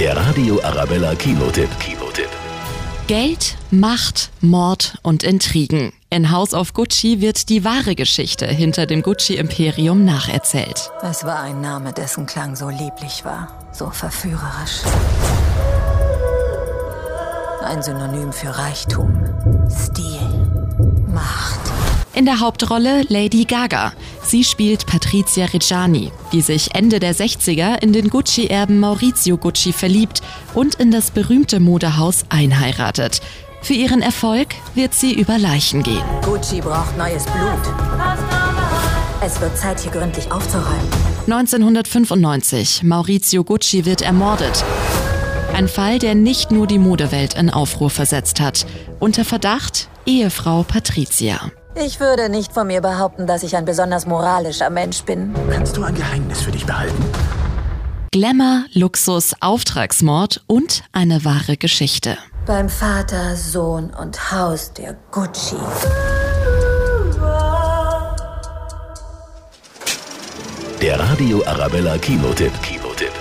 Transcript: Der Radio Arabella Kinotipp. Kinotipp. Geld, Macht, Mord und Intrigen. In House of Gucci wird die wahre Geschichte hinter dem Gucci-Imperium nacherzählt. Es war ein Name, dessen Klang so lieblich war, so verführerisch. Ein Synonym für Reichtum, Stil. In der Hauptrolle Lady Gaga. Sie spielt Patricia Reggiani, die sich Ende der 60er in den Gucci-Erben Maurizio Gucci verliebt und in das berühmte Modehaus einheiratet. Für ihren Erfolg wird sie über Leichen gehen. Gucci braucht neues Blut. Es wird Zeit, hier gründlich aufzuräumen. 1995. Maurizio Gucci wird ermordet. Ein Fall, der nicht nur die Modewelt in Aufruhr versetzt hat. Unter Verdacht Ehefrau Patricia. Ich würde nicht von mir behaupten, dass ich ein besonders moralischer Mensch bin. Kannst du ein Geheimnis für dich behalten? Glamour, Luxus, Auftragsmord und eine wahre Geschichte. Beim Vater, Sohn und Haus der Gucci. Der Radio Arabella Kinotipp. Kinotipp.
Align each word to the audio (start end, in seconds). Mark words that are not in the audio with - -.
Der 0.00 0.16
Radio 0.16 0.58
Arabella 0.62 1.14
Kinotipp. 1.14 1.68
Kinotipp. 1.78 2.30
Geld, 3.06 3.54
Macht, 3.70 4.30
Mord 4.40 4.96
und 5.02 5.22
Intrigen. 5.22 5.92
In 6.08 6.30
House 6.30 6.54
of 6.54 6.72
Gucci 6.72 7.20
wird 7.20 7.50
die 7.50 7.66
wahre 7.66 7.94
Geschichte 7.94 8.46
hinter 8.46 8.86
dem 8.86 9.02
Gucci-Imperium 9.02 10.06
nacherzählt. 10.06 10.90
Es 11.02 11.24
war 11.24 11.40
ein 11.40 11.60
Name, 11.60 11.92
dessen 11.92 12.24
Klang 12.24 12.56
so 12.56 12.70
lieblich 12.70 13.26
war, 13.26 13.48
so 13.72 13.90
verführerisch. 13.90 14.80
Ein 17.62 17.82
Synonym 17.82 18.32
für 18.32 18.56
Reichtum, 18.56 19.22
Stil. 19.68 20.59
In 22.12 22.24
der 22.24 22.40
Hauptrolle 22.40 23.02
Lady 23.08 23.44
Gaga. 23.44 23.92
Sie 24.22 24.42
spielt 24.42 24.86
Patricia 24.86 25.46
Reggiani, 25.46 26.10
die 26.32 26.40
sich 26.40 26.74
Ende 26.74 26.98
der 26.98 27.14
60er 27.14 27.80
in 27.80 27.92
den 27.92 28.10
Gucci-Erben 28.10 28.80
Maurizio 28.80 29.36
Gucci 29.36 29.72
verliebt 29.72 30.20
und 30.52 30.74
in 30.74 30.90
das 30.90 31.12
berühmte 31.12 31.60
Modehaus 31.60 32.24
einheiratet. 32.28 33.20
Für 33.62 33.74
ihren 33.74 34.02
Erfolg 34.02 34.48
wird 34.74 34.92
sie 34.92 35.12
über 35.12 35.38
Leichen 35.38 35.84
gehen. 35.84 36.02
Gucci 36.24 36.60
braucht 36.60 36.96
neues 36.98 37.24
Blut. 37.24 37.74
Es 39.22 39.40
wird 39.40 39.56
Zeit, 39.56 39.80
hier 39.80 39.92
gründlich 39.92 40.32
aufzuräumen. 40.32 40.88
1995. 41.26 42.82
Maurizio 42.82 43.44
Gucci 43.44 43.84
wird 43.84 44.02
ermordet. 44.02 44.64
Ein 45.54 45.68
Fall, 45.68 45.98
der 45.98 46.14
nicht 46.16 46.50
nur 46.50 46.66
die 46.66 46.78
Modewelt 46.78 47.34
in 47.34 47.50
Aufruhr 47.50 47.90
versetzt 47.90 48.40
hat. 48.40 48.66
Unter 48.98 49.24
Verdacht 49.24 49.88
Ehefrau 50.06 50.64
Patricia. 50.64 51.52
Ich 51.74 52.00
würde 52.00 52.28
nicht 52.28 52.52
von 52.52 52.66
mir 52.66 52.80
behaupten, 52.80 53.26
dass 53.26 53.42
ich 53.42 53.56
ein 53.56 53.64
besonders 53.64 54.06
moralischer 54.06 54.70
Mensch 54.70 55.02
bin. 55.02 55.32
Kannst 55.50 55.76
du 55.76 55.84
ein 55.84 55.94
Geheimnis 55.94 56.40
für 56.42 56.50
dich 56.50 56.66
behalten? 56.66 57.04
Glamour, 58.12 58.64
Luxus, 58.72 59.34
Auftragsmord 59.40 60.42
und 60.48 60.82
eine 60.92 61.24
wahre 61.24 61.56
Geschichte. 61.56 62.18
Beim 62.44 62.68
Vater, 62.68 63.36
Sohn 63.36 63.90
und 63.90 64.32
Haus 64.32 64.72
der 64.72 64.96
Gucci. 65.12 65.56
Der 70.82 70.98
Radio 70.98 71.44
Arabella 71.46 71.98
Kinotipp. 71.98 72.52
Kinotipp. 72.62 73.12